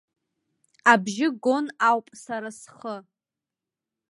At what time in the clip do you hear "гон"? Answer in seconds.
1.43-1.65